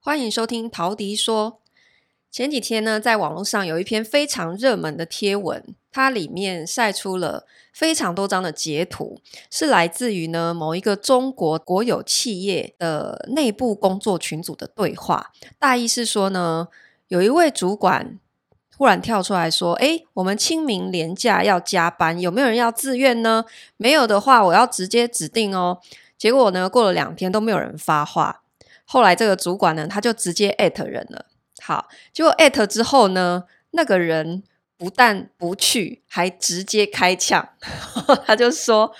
[0.00, 1.60] 欢迎收听陶迪说。
[2.30, 9.18] 前几天呢，在网络上有一篇非常热门的贴文，它里面晒出了非常多张的截图，
[9.50, 15.32] 是来自于呢某一个中国国有企业的内部工作群组的对话。
[15.58, 16.68] 大意是说呢，
[17.08, 18.18] 有一位主管
[18.76, 23.44] 忽然跳出来说：“诶，我们清明连假要加班，有没有人要自愿呢？
[23.76, 25.80] 没有的话，我要直接指定哦。”
[26.16, 28.42] 结果呢，过了两天都没有人发话。
[28.84, 31.26] 后来这个主管呢，他就直接艾特人了。
[31.60, 34.42] 好，结果艾特之后呢，那个人
[34.76, 37.48] 不但不去，还直接开呛。
[38.24, 38.94] 他就说：“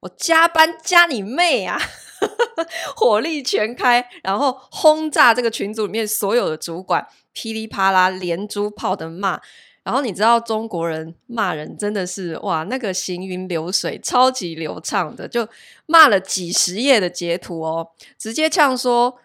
[0.00, 1.80] 我加班加你妹啊！”
[2.96, 9.40] 火力全开，然后轰炸这个群组里面所有的主管，噼里啪啦连珠炮的骂。
[9.84, 15.48] 然后你知道中国人骂人真的是哇，那个行云流水，超级流畅的，就
[15.86, 19.18] 骂了几十页的截图哦，直接呛说。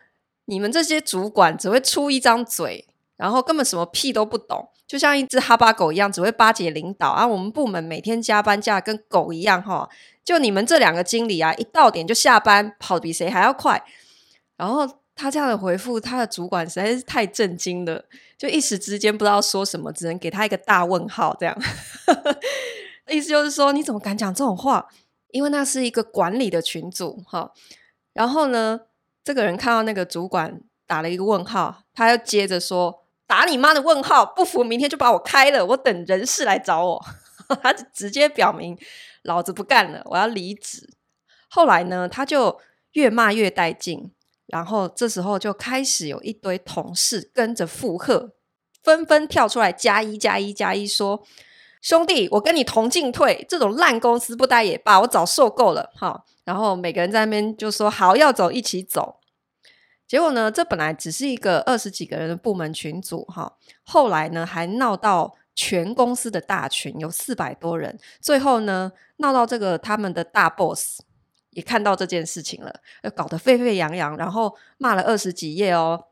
[0.45, 7.25] 你们这些主管只会出一张嘴，然后根本什么屁都不懂，就像一只哈巴狗一样，只会巴结领导啊！
[7.25, 9.89] 我们部门每天加班加跟狗一样哈，
[10.23, 13.83] 就你们这两个经理啊，一到点就下班，跑比谁还要快。
[14.57, 18.03] 然后他这样的回复，他的主管实在是太震惊了，
[18.37, 21.35] 就一时之间不知道说什么，只能给他一个大问号。
[21.39, 21.57] 这样
[23.09, 24.87] 意思就是说，你怎么敢讲这种话？
[25.31, 27.51] 因为那是一个管理的群组哈。
[28.13, 28.81] 然后呢？
[29.23, 34.25] 这个人看到那个主管打了一个问号，他又接着说：“打你妈的问号！
[34.25, 37.05] 不服明天就把我开了，我等人事来找我。
[37.63, 38.77] ”他直接表明
[39.23, 40.89] ：“老子不干了，我要离职。”
[41.49, 42.59] 后来呢，他就
[42.93, 44.11] 越骂越带劲，
[44.47, 48.33] 然后这时候就开始有一堆同事跟着附和，
[48.83, 51.23] 纷纷跳出来加一加一加一说
[51.83, 56.23] ：“兄弟，我跟你同进退，这种烂公司不待也罢，我早受够了。”哈。
[56.45, 59.19] 然后每个人在那边就说好要走，一起走。
[60.07, 67.99] 结果呢，这本来只是一个二十几个人的部门群组哈，后来呢还闹到全公司的大群，有四百多人。
[68.21, 71.01] 最后呢，闹到这个他们的大 boss
[71.49, 72.73] 也看到这件事情了，
[73.15, 76.05] 搞得沸沸扬扬，然后骂了二十几页哦。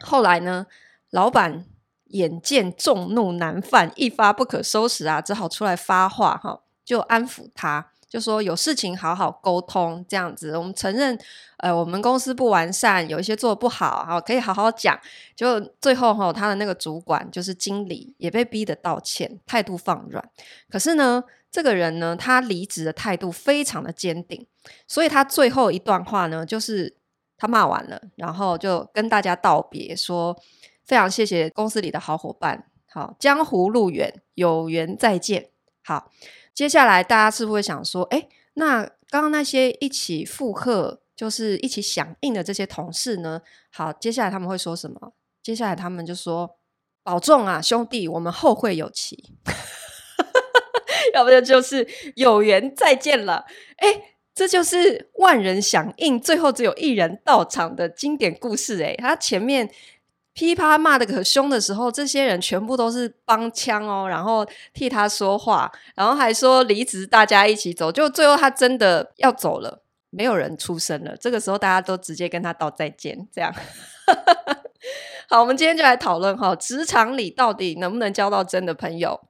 [0.00, 0.66] 后来呢，
[1.10, 1.64] 老板
[2.06, 7.90] 眼见众怒难犯，一发不可收拾啊，只好出来发话哈，就安抚他。
[8.06, 11.18] 就说有事情好好沟通，这样子，我们承认，
[11.56, 14.96] 呃，我们公司不完善，有一些做得不好，好，可以好好讲。
[15.34, 20.24] 就最后哈，他的那个主管就是经理，也被逼得道歉，态度放软。
[20.70, 24.46] 可是呢，这个人呢，他离职的态度非常的坚定，
[24.86, 26.96] 所以他最后一段话呢，就是
[27.36, 30.40] 他骂完了，然后就跟大家道别，说
[30.84, 35.50] 非常谢谢公司里的好伙伴，好，江湖路远，有缘再见，
[35.82, 36.10] 好。
[36.54, 43.40] 接下来大家是不是会想说，诶，那刚刚那些一起附和，就是一起响应的这些同事呢？
[43.72, 45.14] 好，接下来他们会说什么？
[45.42, 46.58] 接下来他们就说
[47.02, 49.34] ：“保重啊，兄弟，我们后会有期。
[51.12, 53.46] ”要不然就是有缘再见了。
[53.78, 58.80] 诶，这就是万人响应，最后只有一人到场的经典故事。
[58.80, 59.68] 诶，他前面。
[60.34, 71.16] 噼啪骂的可凶的时候，这些人全部都是帮腔哦，然后替他说话，然后还说离职大家一起走，就最后他真的要走了，没有人出声了。
[71.16, 73.54] 这个时候大家都直接跟他道再见，这样。
[75.30, 79.20] 好，我们今天就来讨论哈，职场里到底能不能交到真的朋友？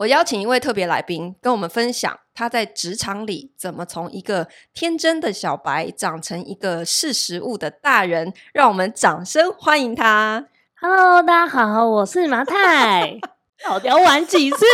[0.00, 10.46] 我邀请一位特别来宾跟我们分享他在职场里怎么从一个天真的小白长成一个识时务的大人，让我们掌声欢迎他。
[10.80, 13.18] Hello，大家好，我是麻太。
[13.84, 14.64] 要玩几次？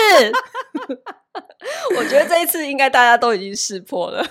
[1.98, 4.24] 我觉得这一次应该大家都已经识破了，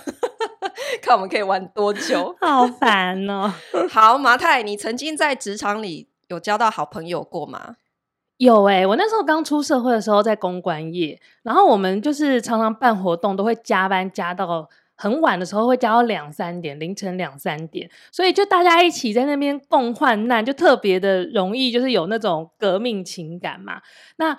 [1.02, 2.34] 看我们可以玩多久。
[2.40, 3.52] 好烦哦。
[3.90, 7.76] 好，麻太，你曾经在职场里有交到好朋友过吗？
[8.38, 23.80] 有诶、我那时候刚出社会的时候在公关业，然后我们就是常常办活动，都会加班加到很晚的时候，会加到两三点，凌晨两三点，所以就大家一起在那边共患难，就特别的容易，就是有那种革命情感嘛。
[24.16, 24.36] 那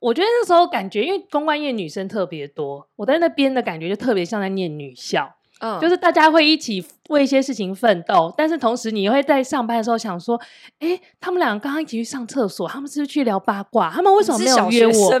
[0.00, 5.36] 我觉得那时候感觉，因为公关业女生特别多，我在那边的感觉就特别像在念女校。
[5.60, 10.40] 嗯，就是大家会一起为一些事情奋斗，但是同时你会在上班的时候想说，
[10.80, 13.90] 哎，他们两个刚刚一起去上厕所，他们是不是去聊八卦？
[13.90, 14.92] 他们为什么没有约我？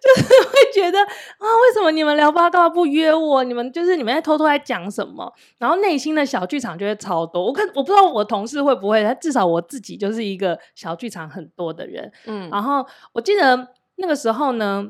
[0.00, 1.06] 就是会觉得啊，
[1.42, 3.42] 为什么你们聊八卦不约我？
[3.42, 5.30] 你们就是你们在偷偷在讲什么？
[5.58, 7.44] 然后内心的小剧场就会超多。
[7.44, 12.10] 我看我不知道我同事会不会，但至少我自己就是一个小剧场很多的人。
[12.26, 14.88] 嗯，然后我记得那个时候呢，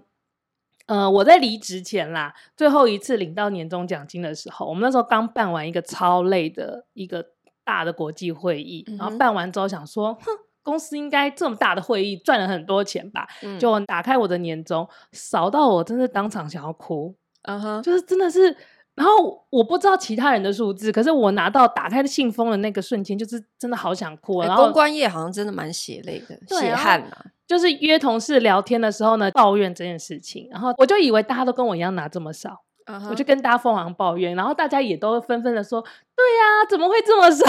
[0.89, 7.25] 呃，我在离职前啦，最后一次领到年终奖金的时候，我们那时候刚办完一个超累的一个
[7.65, 10.27] 大的国际会议，嗯、然后办完之后想说，哼。
[10.65, 13.27] 公司应该这么大的会议赚了很多钱吧？
[13.43, 17.15] 嗯、就打开我的年终，扫到我真的当场想要哭。
[17.45, 18.55] 嗯哼，就是真的是。
[18.95, 24.43] 然后我不知道其他人的数字，可是我拿到打开的信封的那个瞬间，就是真的好想哭。
[24.43, 27.25] 然后公关业好像真的蛮血泪的，血汗啊。
[27.49, 32.61] 就是约同事聊天的时候呢，抱怨这件事情，然后我就以为大家都跟我一样拿这么少，
[33.09, 35.81] 我就跟大家疯狂抱怨，然后大家也都纷纷的说
[36.15, 37.47] ：“对呀、啊，怎么会这么少？”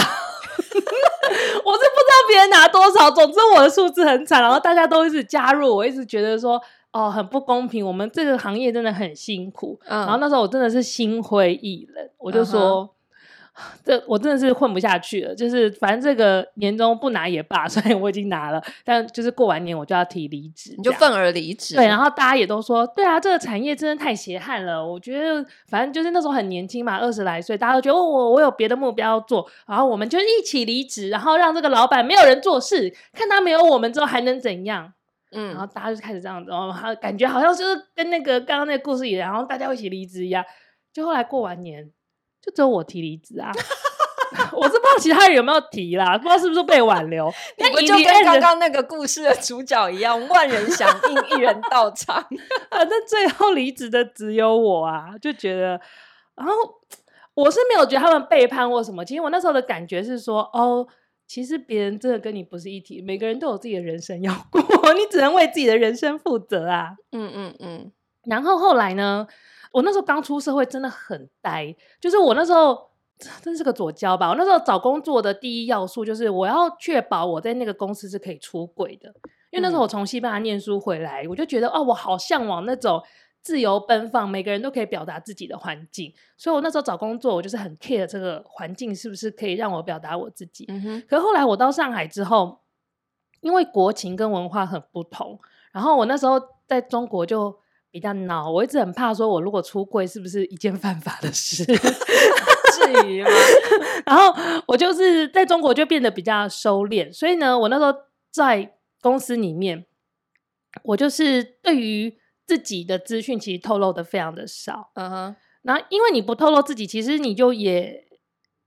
[0.58, 6.60] 我是不知道别人拿多少，总之我的数字很惨，然后大家都一直加入，我一直觉得说
[6.92, 9.78] 哦，很不公平，我们这个行业真的很辛苦。
[9.84, 12.94] 嗯、然后那时候我真的是心灰意冷，我就说。
[13.74, 21.76] 嗯 这我真的是混不下去了，就是反正这个年终不拿也罢， 所以我已经拿了，但就是过完年我就要提离职，你就愤而离职。
[21.76, 24.84] 对，然后大家也都说，对啊，这个产业真的太血汗了。
[24.84, 34.92] 我觉得反正就是那时候很年轻嘛，二十来岁，大家都觉得我我有别的目标要做，然后我们就一起离职，然后让这个老板没有人做事，看他没有我们之后还能怎样？
[35.32, 40.44] 嗯，然后大家就开始这样子，然后感觉好像就是跟那个刚刚那个故事一样，然后大家一起离职一样，
[40.92, 41.90] 就后来过完年。
[42.42, 43.50] 就只有我提离职啊！
[44.52, 47.30] 我是不知道其他人有没有提啦，不知道是不是被挽留。
[47.58, 52.24] 你不就跟刚刚那个故事的主角一样，万人响应，一人到场。
[52.70, 55.80] 反正最后离职的只有我啊，就觉得，
[56.36, 56.52] 然后
[57.34, 59.04] 我是没有觉得他们背叛或什么。
[59.04, 60.86] 其实我那时候的感觉是说，哦，
[61.26, 64.62] 其实别人真的跟你不是一体，每个人都有自己的人生要过，
[64.94, 66.92] 你只能为自己的人生负责啊。
[67.10, 67.92] 嗯嗯嗯。
[68.24, 69.26] 然后后来呢？
[69.72, 71.74] 我那时候刚出社会，真的很呆。
[72.00, 72.90] 就是我那时候
[73.40, 74.28] 真是个左交吧。
[74.28, 79.14] 我那时候找工作的第一要素就是我要确保我在那个公司是可以出轨的。
[79.50, 83.02] 因为那时候我从西班牙念书回来，我就觉得哦，我好向往那种
[83.42, 86.12] 自由奔放、每个人都可以表达自己的环境。
[86.36, 90.64] 所以我那时候找工作，我就是很 care 这个环境是不是可以让我表达我自己。
[90.68, 91.02] 嗯哼。
[91.08, 92.60] 可是后来我到上海之后，
[93.40, 95.38] 因为国情跟文化很不同，
[95.72, 97.56] 然后我那时候在中国就。
[97.90, 101.64] 比较恼，我一直很怕说，我如果出柜是不是一件 犯法的事？
[102.72, 103.28] 至于吗？
[104.06, 104.32] 然后
[104.66, 107.92] 我就是在中国就变得比较收敛，所以呢，我那时候
[108.30, 109.84] 在公司里面，
[110.84, 112.16] 我就是对于
[112.46, 114.90] 自己的资讯其实透露的非常的少。
[114.94, 118.04] 嗯哼、uh，那、因为你不透露自己，其实你就也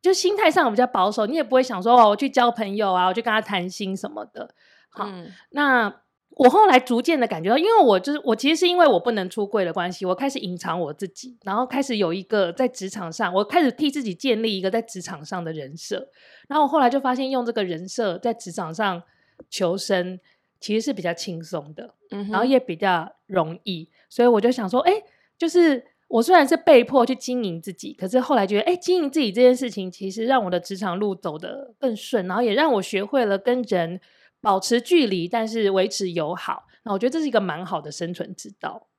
[0.02, 4.54] 就心态上比较保守，你也不会想说哦，我去交朋友啊，我去跟他谈心什么的。
[4.90, 6.03] 好，嗯、那。
[6.36, 16.10] 我后来逐渐的感觉到，因为我就是我，其实是因为我不能出柜的关系，我开始隐藏我自己，然后开始有一个在职场上，我开始替自己建立一个在职场上的人设。
[16.48, 19.04] 然后我后来就发现，用这个人设在职场上
[19.50, 20.20] 求生，
[20.60, 23.88] 其实是比较轻松的，嗯哼，然后也比较容易。
[24.10, 24.92] 所以我就想说，哎，
[25.38, 34.02] 就是我虽然是被迫去经营自己，可是后来觉得，哎，经营自己这件事情，其实让我的职场路走得更顺，然后也让我学会了跟人。
[34.44, 36.66] 保持距离，但是维持友好。
[36.84, 38.90] 那我觉得这是一个蛮好的生存之道。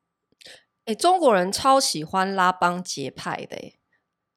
[0.86, 3.74] 欸，中国人超喜欢拉帮结派的，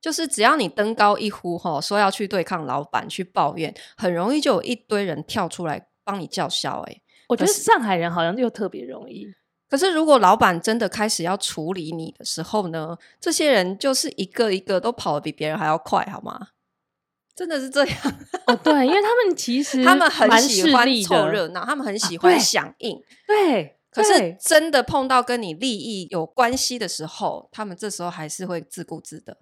[0.01, 6.83] 就是只要你登高一呼，吼，说要去对抗老板，去抱怨，很容易就有一堆人跳出来帮你叫嚣。
[6.87, 9.25] 哎，我觉得上海人好像又特别容易。
[9.69, 16.49] 可是如果老板真的开始要处理你的时候呢，这些人就是一个一个都跑得比别人还要快，好吗？
[17.37, 17.97] 真的是这样
[18.47, 23.77] 哦，对，因为他们其实 他们很喜欢凑热闹，他们很喜欢响应，啊、对。
[23.93, 29.37] 对，可是真的碰到跟你利益有关系的时候，他们这时候还是会自顾自的。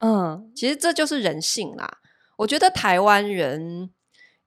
[0.00, 1.98] 嗯，其实这就是人性啦。
[2.36, 3.88] 我觉得台湾人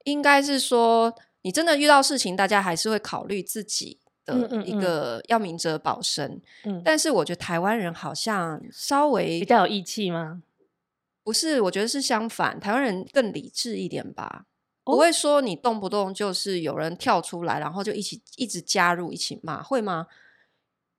[0.03, 6.39] 应该是说，你真的遇到事情，大家还是会考虑自己的一个要明哲保身。
[6.65, 10.43] 嗯，嗯，但是我觉得台湾人好像稍微比较有义气吗？
[11.27, 14.45] 不是，我觉得是相反，台湾人更理智一点吧，
[14.85, 20.07] 不会说你动不动就是有人跳出来，然后就一起一直加入一起骂，会吗？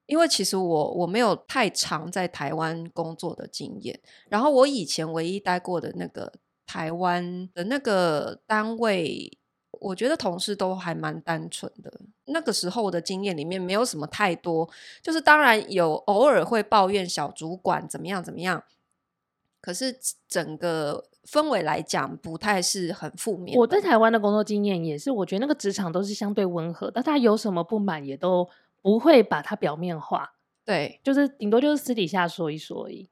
[0.04, 6.30] 因为其实我我没有太长在台湾工作的经验，然后我以前唯一待过的那个
[6.66, 9.38] 台湾的那个单位，
[9.80, 11.90] 我觉得同事都还蛮单纯的。
[12.26, 14.68] 那个时候我的经验里面没有什么太多，
[15.00, 18.62] 就是当然有偶尔会抱怨小主管怎么样怎么样。
[19.61, 19.99] 可是
[20.29, 23.59] 整个氛围来讲，不太是很负面。
[23.59, 28.49] 我在台湾的工作经验也是，我觉得那个职场都是相对温和，大家有什么不满也都
[28.83, 30.33] 不会把它表面化。
[30.65, 33.09] 对，就是顶多就是私底下说一说而已。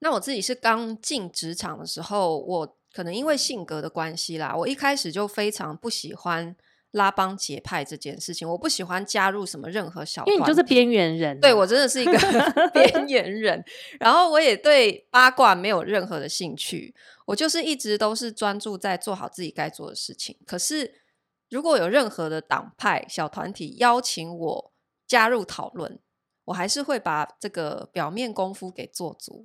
[0.00, 6.54] 那我自己是刚进职场的时候，我可能因为性格的关系啦，我一开始就非常不喜欢
[6.94, 11.40] 拉帮结派这件事情，我不喜欢加入什么任何小团体，因为你就是边缘人啊。
[11.40, 12.12] 对，我真的是一个
[12.72, 13.64] 边缘人，
[13.98, 16.94] 然后我也对八卦没有任何的兴趣，
[17.26, 20.38] 我就是一直都是专注在做好自己该做的事情。
[20.46, 21.02] 可是
[21.50, 24.72] 如果有任何的党派小团体邀请我
[25.08, 25.98] 加入讨论，
[26.44, 29.44] 我还是会把这个表面功夫给做足。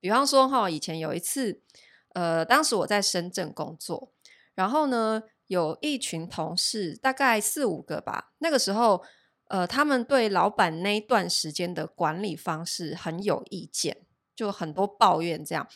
[0.00, 1.60] 比方说哈，以前有一次，
[2.14, 4.14] 呃，当时我在深圳工作，
[4.54, 5.24] 然后呢。
[5.50, 8.30] 有一群同事，大概四五个吧。
[8.38, 9.02] 那个时候，
[9.48, 13.96] 呃，他们对老板那一段时间的管理方式很有意见，
[14.36, 15.66] 就很多抱怨这样。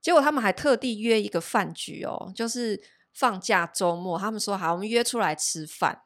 [0.00, 6.00] 结果他们还特地约一个饭局哦，就是放假周末，他们说好，我们约出来吃饭，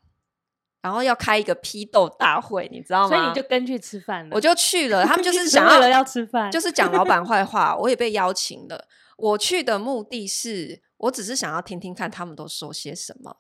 [0.83, 3.09] 然后要开一个批斗大会，你知道吗？
[3.09, 5.07] 所以你就跟去吃饭了，我就去了。
[5.07, 7.77] 他们就 是想要，为了要吃饭，就是讲老板坏话。
[7.77, 10.83] 我也被邀请了，我去的目的是。
[10.99, 13.39] 我只是想要听听看他们都说些什么，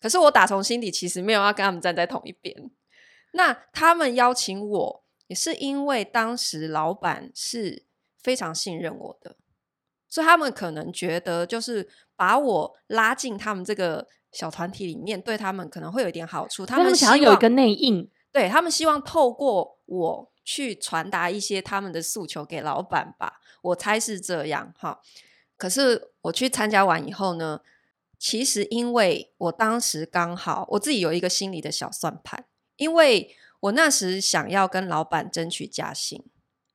[0.00, 2.70] 可是我打从心底其实没有要跟他们站在同一边。
[3.32, 7.84] 那他们邀请我，也是因为当时老板是
[8.22, 9.36] 非常信任我的，
[10.08, 16.64] 所以他们可能觉得就是把我拉进他们这个小团体里面，对他们可能会有一点好处。
[16.64, 25.00] 他们想要有一个内应，对，他们希望透过我去传达一些他们的诉求给老板吧，我猜是这样哈。
[25.58, 27.60] 可是我去参加完以后呢，
[28.18, 32.46] 其实因为我当时刚好我自己有一个心里的小算盘，
[32.76, 36.24] 因为我那时想要跟老板争取加薪，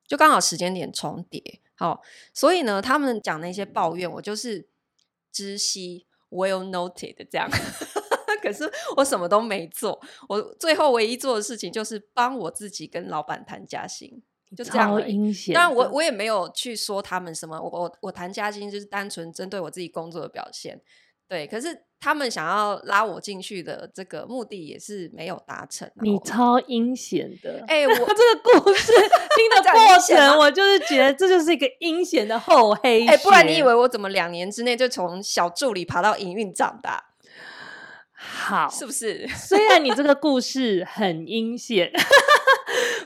[0.06, 2.02] 就刚好时间点重叠，好，
[2.34, 4.68] 所以呢，他们讲那些抱怨，我就是
[5.32, 7.50] 知悉 well noted 这样，
[8.42, 9.98] 可是我什么都没做，
[10.28, 14.22] 我最后唯一做的事情就是帮我自己跟老板谈加薪。
[14.54, 14.90] 就这样，
[15.52, 20.80] 当然我我也没有去说他们什么，我我我谈加薪就是单纯针对我自己工作的表现，
[21.28, 21.46] 对。
[21.46, 25.90] 可是他们想要拉我进去的这个目的也是没有达成。
[26.02, 33.06] 你超阴险的，哎、欸， 我这个故事 听的过程，我就是觉得这就是一个阴险的厚黑。
[33.06, 37.02] 哎、欸，不然你以为我怎么两年之内就从小助理爬到营运长大？
[38.16, 39.26] 好，是不是？
[39.28, 41.90] 虽然你这个故事很阴险。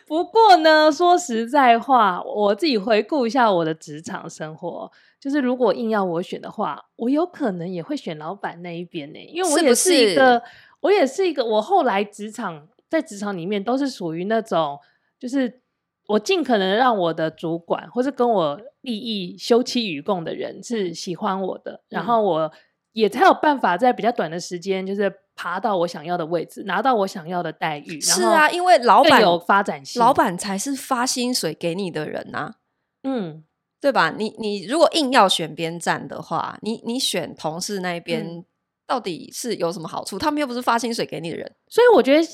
[0.09, 10.43] 不过呢，说实在话，我自己回顾一下我的职场生活，就是如果硬要我选的话，我有可能也会选老板那一边呢，因为我也是一个，
[10.81, 14.79] 我也是一个，我后来职场在职场里面都是属于那种，
[15.19, 15.61] 就是
[16.07, 22.51] 我尽可能让我的主管或是跟我利益休戚与共的人是喜欢我的，嗯、然后我
[22.93, 25.13] 也才有办法在比较短的时间，就是。
[25.39, 28.01] 爬到我想要的位置，拿到我想要的待遇。
[28.01, 32.57] 是啊，因为老板有发展性，老板才是发薪水给你的人啊。
[33.05, 33.45] 嗯，
[33.81, 34.13] 对吧？
[34.19, 38.45] 你你如果硬要选边站的话，你你选同事那边，嗯，
[38.85, 40.19] 到底是有什么好处？
[40.19, 41.55] 他们又不是发薪水给你的人。
[41.69, 42.29] 所以我觉得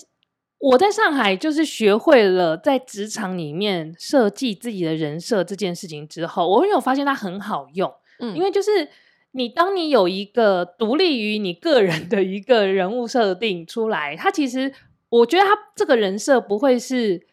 [0.56, 7.92] 我在上海就是学会了在职场里面设计自己的人设这件事情之后，我有发现它很好用。
[8.20, 8.88] 嗯，因为就是。
[9.36, 14.72] 你当你有一个独立于你个人的一个人物设定出来，他其实
[15.08, 17.26] 我觉得他这个人设不会是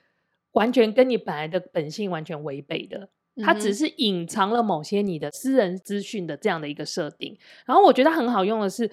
[0.53, 3.09] 完全跟你本来的本性完全违背的，
[3.43, 7.37] 他只是隐藏了某些你的私人资讯的这样的一个设定。
[7.67, 8.89] 然后我觉得很好用的是，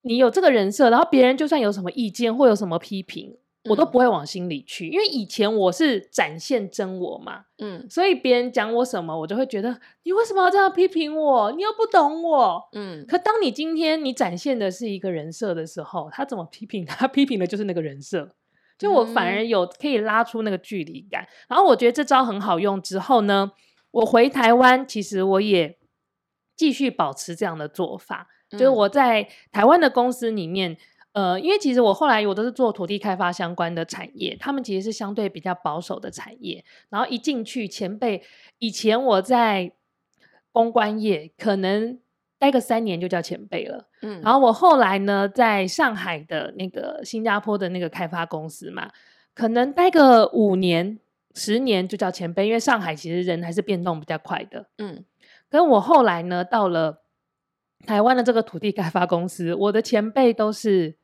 [0.00, 3.36] 你有这个人设，然后别人就算有什么意见或有什么批评。
[3.64, 11.52] 我都不会往心里去，因为以前我是展现真我嘛，嗯，所以别人讲我什么，我就会觉得你为什么要这样批评我？
[11.52, 13.04] 你又不懂我，嗯。
[13.06, 16.94] 可当你今天你展现的是一个人设的时候，他怎么批评他？
[17.04, 18.30] 他批评的就是那个人设，
[18.78, 21.28] 就我反而有可以拉出那个距离感。
[21.46, 22.80] 然后我觉得这招很好用。
[22.80, 23.52] 之后呢，
[23.90, 25.76] 我回台湾，其实我也
[26.56, 30.78] 继续保持这样的做法，就是我在台湾的公司里面。
[31.12, 36.64] 呃，因为其实我后来我都是做土地开发相关的产业，他们其实是相对比较保守的产业。
[36.88, 38.22] 然后一进去，前辈
[38.58, 39.72] 以前我在
[40.52, 41.98] 公关业可能
[42.38, 44.20] 待个三年就叫前辈了，嗯。
[44.22, 48.92] 然后我后来呢，在上海的那个新加坡的那个开发公司嘛，
[49.34, 51.00] 可能待个五年、
[51.34, 55.04] 十年就叫前辈，因为上海其实人还是变动比较快的，嗯。
[55.48, 57.02] 跟我后来呢，到了
[57.84, 60.99] 台湾的这个土地开发公司，我的前辈都是。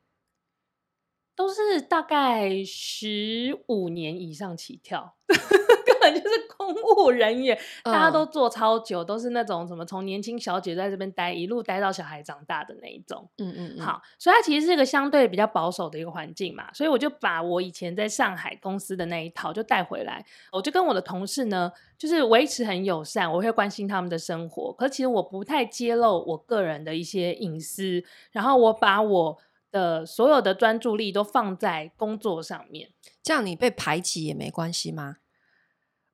[1.37, 13.29] 都是大概十五年以上起跳， 根本就是公务人员，嗯、大家都做超久，都是那种什么从年轻小姐在这边待，一路待到小孩长大的那一种。
[13.37, 29.37] 嗯嗯，嗯好，所以它其实是一个相对比较保守的一个环境嘛，所以我就把我以前在上海公司的那一套就带回来，我就跟我的同事呢，就是维持很友善，我会关心他们的生活，可其实我不太揭露我个人的一些隐私，然后我把我
[29.71, 35.17] 的所有的专注力都放在工作上面，这样你被排挤也没关系吗？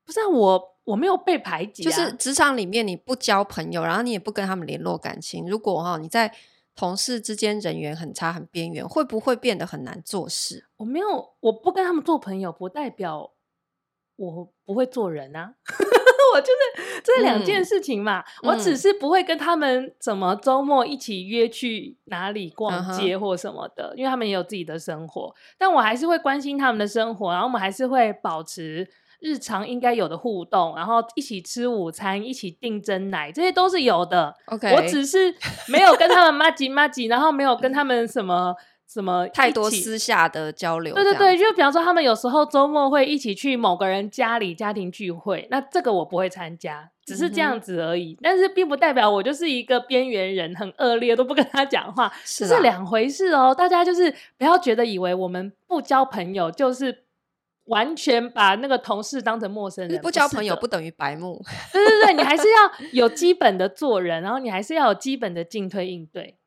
[0.05, 5.47] 不是啊，我我没有被排挤啊，就是职场里面你不交朋友，然后你也不跟他们联络感情。
[5.47, 6.35] 如果哈你在
[6.75, 10.67] 同事之间人缘很差、很边缘，会不会变得很难做事？
[10.77, 13.31] 我没有，我不跟他们做朋友，不代表
[14.15, 15.55] 我不会做人啊。
[16.33, 25.33] 我就是这两件事情嘛，嗯、我只是不会跟他们怎么周末一起约去哪里逛街或什么的，嗯、因为他们也有自己的生活。
[25.57, 28.87] 但我还是会关心他们的生活，然后我们还是会保持
[29.19, 34.35] 日常应该有的互动，然后一起吃午餐，一起订蒸奶，这些都是有的。
[34.45, 35.33] OK，我只是
[35.67, 38.55] 没有跟他们麻吉麻吉，然后没有跟他们什么。
[38.93, 40.93] 什么太多私下的交流？
[40.93, 48.13] 对对对，就比方说他们有时候周末会一起去某个人家里家庭聚会，那这个我不会参加，只是这样子而已。
[48.13, 53.55] 嗯、但是并不代表我就是一个边缘人，很恶劣，都不跟他讲话，是两回事哦。
[53.55, 57.05] 大家就是不要觉得以为我们不交朋友就是
[57.65, 61.43] 完全把那个同事当成陌生人，不交朋友不等于白目。
[61.71, 66.37] 对对对，你还是要有基本的做人，然后你还是要有基本的进退应对。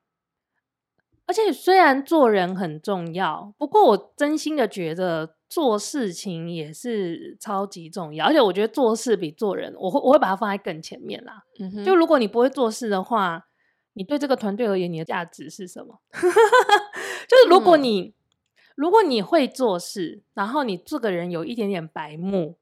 [1.26, 8.26] 而且虽然做人很重要，不过我真心的觉得做事情也是超级重要。
[8.26, 11.42] 而且我觉得做事比做人，我会我会把它放在更前面啦。
[11.58, 13.48] 嗯哼，就如果你不会做事的话，
[13.94, 16.00] 你对这个团队而言，你的价值是什么？
[16.12, 18.12] 就是如果你、嗯、
[18.76, 22.54] 如果你会做事，然后你这个人有一点点白目，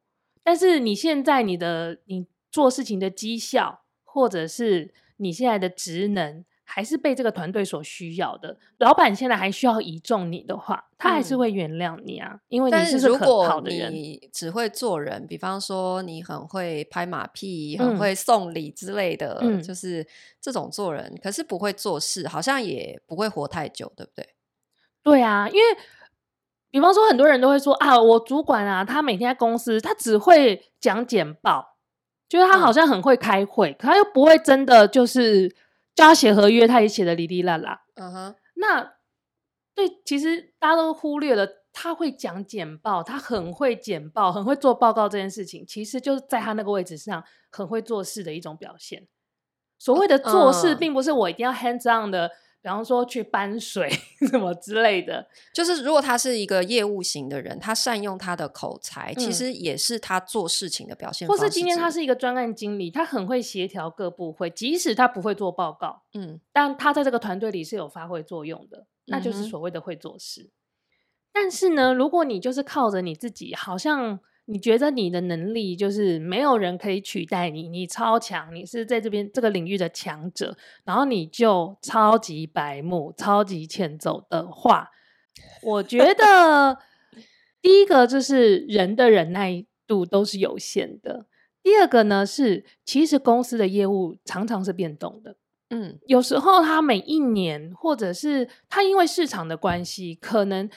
[0.43, 6.43] 但是你现在你的你做事情的绩效，或者是你现在的职能。
[6.75, 13.93] 还是被这个团队所需要的，老板现在还需要倚重你的话，他还是会原谅你啊，嗯、因为你是个可靠的人。
[13.93, 20.05] 你只会做人，比方说你很会拍马屁、很会送礼之类的，嗯、就是
[20.41, 24.31] 这种做人，可是不会做事，好像也不会活太久，对不对？
[25.05, 25.63] 对啊，因为
[26.73, 31.77] 比方说很多人都会说啊，我主管啊，他每天在公司，他只会讲简报，
[32.29, 35.55] 就是他好像很会开会，嗯、可他又不会真的就是。
[35.95, 37.85] 叫他写合约，他也写的哩哩啦啦。
[37.95, 38.37] 嗯哼、uh，huh.
[38.55, 38.95] 那
[39.75, 49.07] 对，其实大家都忽略了，他会讲简报，他很会简报，很会做报告这件事情，其实就是在他那个位置上很会做事的一种表现。
[49.79, 52.31] 所谓的做事，并不是我一定要 hands on 的。
[52.65, 53.91] 比方说去搬水
[54.31, 61.29] 什么之类的，就是如果他是一个业务型的人，他善用他的口才，嗯、其实也是他做事情的表现。
[61.29, 70.45] 或是今天他是一个专案经理，他很会协调各部会，即使他不会做报告，嗯，但他在这个团队里是有发挥作用的，那就是所谓的会做事。
[70.45, 70.51] 嗯、
[71.35, 74.21] 但是呢，如果你就是靠着你自己，好像。
[74.47, 80.55] 你觉得你的能力就是没有人可以取代你，你超强，你是在这边这个领域的强者，
[80.85, 84.91] 然后你就超级白目、超级欠揍的话，
[85.63, 86.77] 我觉 得
[87.63, 91.25] 第一个就是人的忍耐度都是有限的。
[91.63, 95.37] 第二个呢是，其实公司的业务常常是变动的，
[95.71, 100.69] 嗯，有时候它每一年或者是它因为市场的关系，可能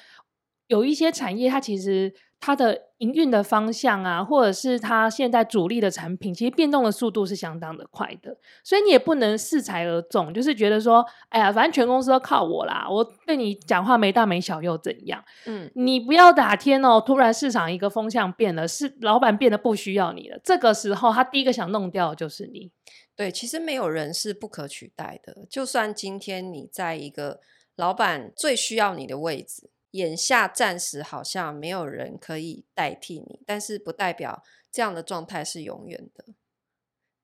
[0.67, 2.13] 有一些产业它其实。
[2.39, 15.23] 它的营运的方向啊，或者是它现在主力的产品，其实变动的速度是相当的快的，所以你也不能恃才而纵，就是觉得说，哎呀，反正全公司都靠我啦，我对你讲话没大没小又怎样？
[15.45, 22.71] 嗯，你不要打天哦，突然市场一个风向变了，是老板变得不需要你了，这个时候他第一个想弄掉的就是你。
[23.15, 27.39] 对，其实没有人是不可取代的，就算今天你在一个
[27.75, 29.71] 老板最需要你的位置。
[29.97, 36.25] 眼下暂时好像没有人可以代替你，但是不代表这样的状态是永远的。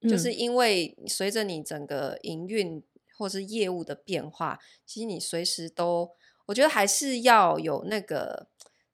[0.02, 2.84] 嗯、就是因为随着你整个营运
[3.16, 6.16] 或是业务的变化，其实你随时都，
[6.48, 8.48] 我觉得还是要有那个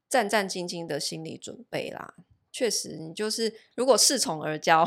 [0.09, 2.15] 战战兢兢的心理准备啦。
[2.51, 4.85] 确实，你就是如果恃宠而骄，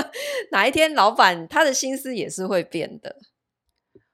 [0.52, 3.16] 哪一天老板他的心思也是会变的。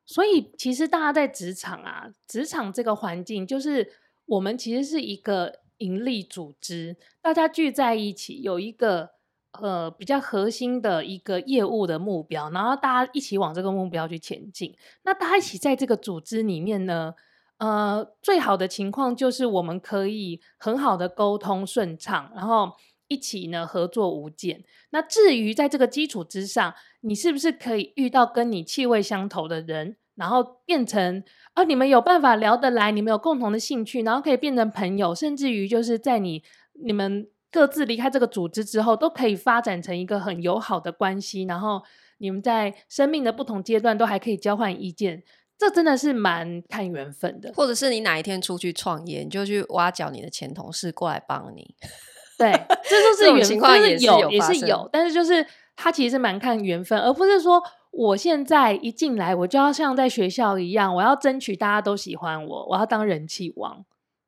[0.06, 4.00] 所以，其实大家在职场啊，职场这个环境就是。
[4.26, 9.11] 我们其实是一个盈利组织，大家聚在一起，有一个
[9.52, 14.76] 呃比较核心的一个业务的目标，然后大家一起往这个目标去前进。
[15.04, 17.14] 那大家一起在这个组织里面呢，
[17.58, 22.72] 呃，最好的情况就是我们可以很好的沟通顺畅，然后。
[23.08, 24.64] 一起呢合作无间。
[24.88, 31.22] 那至于在这个基础之上，你是不是可以遇到跟你气味相投的人，然后变成
[31.54, 36.42] 啊，你们有办法聊得来，你们有共同的兴趣，然后可以变成朋友，甚至于就是在你
[36.84, 41.82] 你们各自离开这个组织之后，都可以发展成一个很友好的关系，然后
[42.18, 45.22] 你们在生命的不同阶段都还可以交换意见。
[45.58, 51.76] 这真的是蛮看缘分的，或者是你哪一天出去创业，你就去挖角你的前同事过来帮你。
[52.36, 52.50] 对，
[52.82, 57.62] 这都是缘分，情况也是有，也是有，但是就是他其实是蛮看缘分，而不是说
[57.92, 63.85] 我现在一进来我就要像在学校一样，我要争取大家都喜欢我，我要当人气王。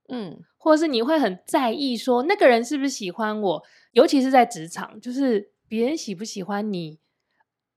[0.08, 6.98] 嗯，或者是你会很在意说那个人是不是喜欢我，尤其是在职场，就是别人喜不喜欢你。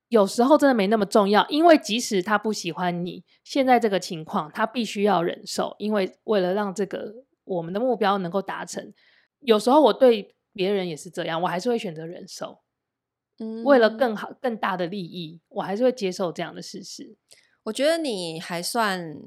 [0.10, 7.14] 有时候真的没那么重要，因为即使他不喜欢你，现在这个情况他必须要忍受，因为为了让这个
[7.46, 8.94] 我们的目标能够达成，
[9.40, 12.60] 有时候我对别人也是这样，我还是会选择忍受。
[13.40, 17.16] 嗯，为了更好、更大的利益，我还是会接受这样的事实。
[17.64, 19.18] 我觉得你还算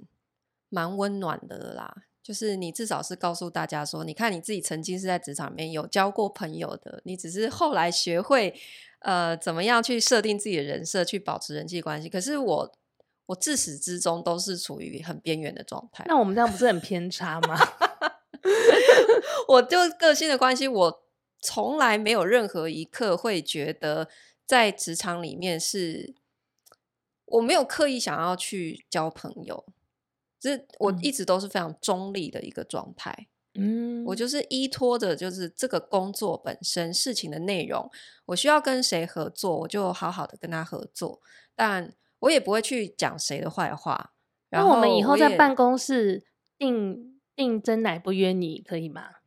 [0.69, 8.55] 蛮温暖的啦，就是你至少是告诉大家说，你看你自己曾经是在职场里面有交过朋友的，你只是后来学会。
[9.03, 12.07] 呃，怎么样去设定自己的人设，去保持人际关系？
[12.11, 12.73] 可是我，
[13.25, 16.05] 我自始至终都是处于很边缘的状态。
[16.07, 17.59] 那我们这样不是很偏差吗？
[19.49, 21.03] 我就个性的关系，我
[21.41, 24.09] 从来没有任何一刻会觉得
[24.47, 26.15] 在职场里面是，
[27.25, 29.65] 我没有刻意想要去交朋友，
[30.39, 33.29] 就是我一直都是非常中立的一个状态。
[33.55, 37.91] 嗯，我就是依托着，就是这个工作本身事情的内容，
[38.27, 41.21] 我需要跟谁合作，我就好好的跟他合作，
[41.57, 44.13] 但我也不会去讲谁的坏话。
[44.49, 46.25] 然后我们以后在办公室
[46.59, 49.20] 订订真奶不约你可以吗？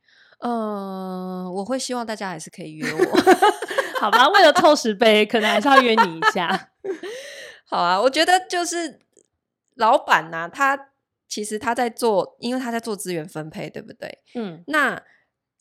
[0.43, 3.17] 嗯、呃，我会希望大家还是可以约我，
[3.99, 4.29] 好吧？
[4.29, 6.69] 为了凑十杯，可能还是要约你一下。
[7.65, 8.99] 好啊，我觉得就是
[9.75, 10.89] 老板呐、啊，他。
[11.25, 14.19] 其实他在做，因为他在做资源分配，对不对？
[14.36, 15.01] 嗯，那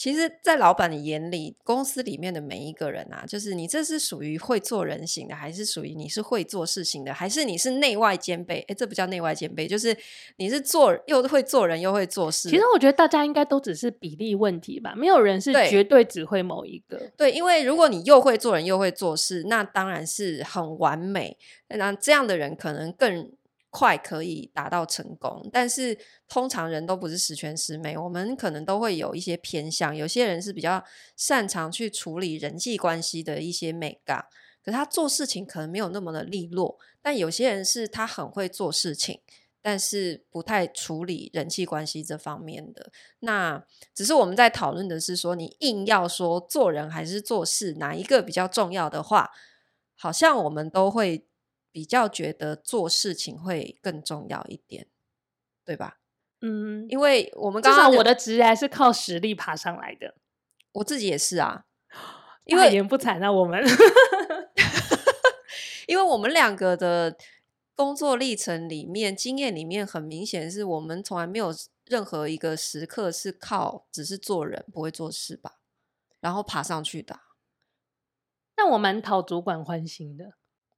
[0.02, 8.64] 其实，在老板的眼里，公司里面的每一个人啊，就是你这是属于会做人型的，还是属于你是会做事情的，还是你是内外兼备？
[8.66, 9.96] 诶，这不叫内外兼备，就是
[10.38, 12.48] 你是做又会做人又会做事。
[12.48, 16.98] 其实我觉得大家应该都只是比例问题吧，没有人是绝对只会某一个。
[17.16, 21.38] 对，对，因为如果你又会做人又会做事，那当然是很完美。
[21.68, 23.30] 那这样的人可能更。
[23.74, 29.96] 快可以达到成功，但是通常人都不是十全十美，我们可能都会有一些偏向。
[29.96, 30.84] 有些人是比较
[31.16, 34.26] 擅长去处理人际关系的一些美感，
[34.62, 36.78] 可是他做事情可能没有那么的利落。
[37.00, 39.22] 但有些人是他很会做事情，
[39.62, 42.92] 但是不太处理人际关系这方面的。
[43.20, 49.30] 那只是我们在讨论的是说，你硬要说做人还是做事，哪一个比较重要的话，
[49.96, 51.26] 好像我们都会。
[51.72, 54.86] 比较觉得做事情会更重要一点，
[55.64, 55.98] 对吧？
[56.40, 60.14] 嗯，因为我们刚少我的职业是靠实力爬上来的，
[60.72, 61.64] 我自己也是啊。
[62.44, 63.62] 因为也不惨啊，我们，
[65.86, 67.16] 因为我们两个的
[67.76, 71.54] 工作历程里面，经验里面很明显是我们从来没有
[71.84, 75.60] 任何一个时刻是靠只是做人不会做事吧，
[76.18, 77.20] 然后爬上去的。
[78.56, 80.32] 那我蛮讨主管欢心的。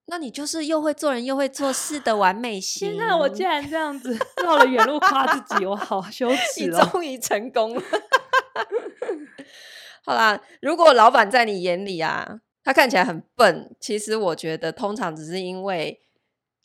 [0.07, 2.91] 那你就是又会做人又会做事的完美 型。
[2.91, 6.85] 现在我竟然这样子绕了远路夸自己，我好羞耻哦！
[6.85, 7.83] 你终于成功了。
[10.05, 16.03] 好啦，如果老板在你眼里啊，他看起来很笨，其实我觉得通常只是因为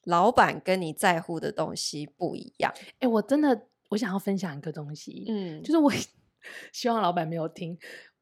[0.04, 2.74] 老板跟你在乎的东西不一样。
[2.76, 5.90] 哎、欸，我真的我想要分享一个东西，嗯，就是我
[6.74, 7.78] 希望老板没有听。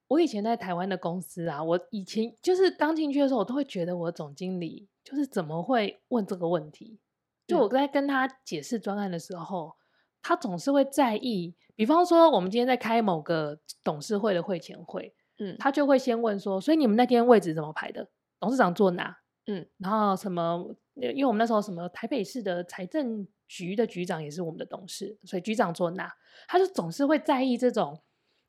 [0.09, 4.87] 我以前在台湾的公司啊，我以前就是刚进去的时候，我都会觉得我总经理。
[5.07, 6.99] 就是怎么会问这个问题？
[7.47, 9.73] 就我在跟他解释专案的时候，嗯，
[10.21, 11.55] 他总是会在意。
[11.77, 18.09] 比方说，我们今天在开某个董事会的会前会，嗯，他就会先问说：“所以你们那天位置怎么排的？
[18.37, 19.17] 董事长坐哪？”
[19.47, 20.75] 嗯，然后什么？
[20.95, 26.11] 因为我们那时候什么台北市的财政局的局长也是我们的董事，所以局长坐哪？
[26.49, 28.01] 他就总是会在意这种，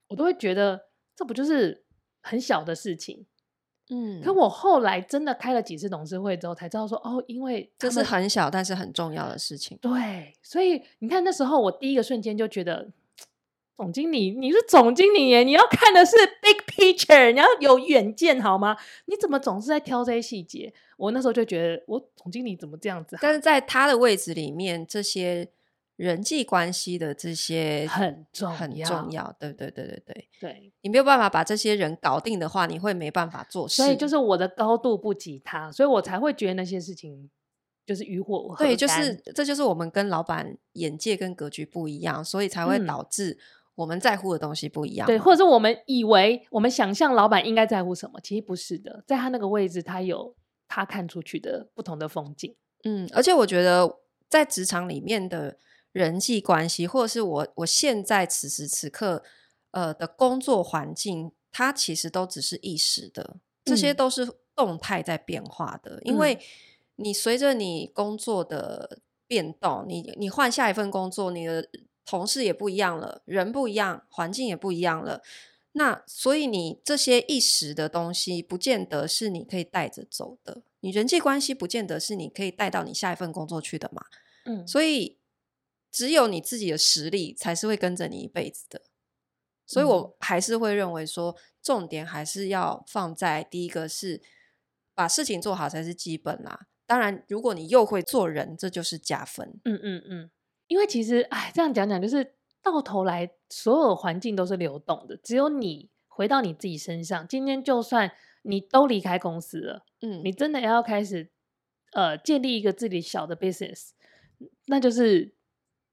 [0.09, 1.85] 我都会觉得这不就是
[2.21, 3.27] 很小的事情。
[3.91, 9.79] 嗯，可我后来真的开了几次董事会之后，才知道说哦，因为这是很小但是很重要的事情。
[9.81, 12.89] 对，所以你看那时候我第一个瞬间就觉得，
[13.77, 18.77] 总经理你是总经理耶，你要看的是 big picture，你要有远见好吗？
[19.07, 20.73] 你怎么总是在挑这些细节？
[20.97, 23.17] 我那时候就觉得我总经理怎么这样子？
[23.23, 25.49] 但是在他的位置里面，这些
[25.99, 33.83] 人际关系的这些很重很重要，对对对对对对，你没有办法把这些人搞定的话，你会没办法做事。
[33.83, 37.29] 所以就是我的高度不及他，所以我才会觉得那些事情
[37.85, 38.55] 就是与火无。
[38.55, 43.37] 对，就是这就是我们跟老板眼界跟格局不一样，所以才会导致
[43.75, 45.05] 我们在乎的东西不一样。
[45.05, 50.37] 对，或者是我们以为我们想象老板应该在乎什么，其实不是的，在他那个位置，他有
[50.69, 52.55] 他看出去的不同的风景。
[52.85, 53.97] 嗯，而且我觉得
[54.29, 55.57] 在职场里面的。
[55.93, 59.25] 人际关系，或者是我我现在此时此刻
[59.71, 65.97] 呃的工作环境，它其实都只是一时的，这些都是动态在变化的。
[65.97, 66.39] 嗯、因为
[66.97, 71.69] 你随着你工作的变动，你你换下一份工作，你的
[72.05, 75.23] 同事也不一样了，人不一样，环境也不一样了。
[75.73, 80.63] 那所以你这些一时的东西，不见得是你可以带着走的。
[80.81, 84.03] 你人际关系不见得是你可以带到你下一份工作去的嘛。
[84.45, 85.17] 嗯，所以。
[85.91, 88.83] 只有你自己的实力才是会跟着你一辈子的，
[89.67, 94.23] 所以我还是会认为说，重点还是要放在第一个是
[94.95, 96.67] 把事情做好才是基本啦。
[96.87, 99.61] 当然，如果你又会做人，这就是加分。
[99.65, 100.31] 嗯嗯嗯，
[100.67, 107.27] 因为其实哎，这样讲讲就是到头来，所有环境都是流动的，只有你回到你自己身上。
[107.27, 111.31] 今天就算你都离开公司了，嗯，你真的要开始
[111.93, 113.93] 呃建立一个自己小的 business，
[114.67, 115.38] 那就是。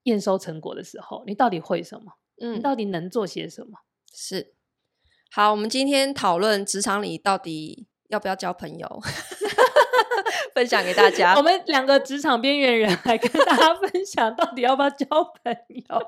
[0.06, 2.14] 验收成果的时候，你到底会什么？
[2.42, 3.80] 嗯，你到底能做些什么？
[4.12, 4.56] 是。
[5.32, 9.02] 好，我们今天讨论职场里到底要不要交朋友。
[10.56, 15.06] 分享给大家， 我们两个职场边缘人来跟大家分享，到底要不要交
[15.44, 16.02] 朋友？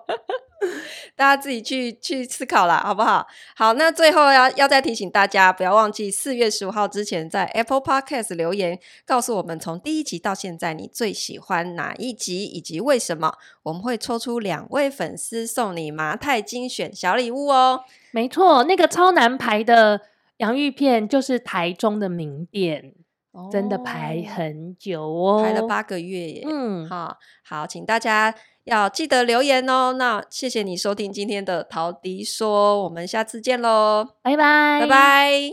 [1.15, 3.27] 大家自己去去思考啦，好不好？
[3.55, 13.33] 好，那最后要要再提醒大家，不要忘记四月十五号之前在 Apple Podcast 留言，告诉我们从第一集到现在你最喜欢哪一集以及为什么。
[13.63, 17.83] 我们会抽出两位粉丝送你麻太精选小礼物哦。
[18.11, 20.01] 没错，那个超难排的
[20.37, 22.93] 洋芋片就是台中的名店。
[23.51, 26.43] 真的排很久哦，排了八个月耶。
[26.49, 28.33] 嗯，好，好，请大家
[28.65, 29.93] 要记得留言哦。
[29.93, 35.51] 那谢谢你收听今天的陶迪说，我们下次见喽，拜拜，拜拜。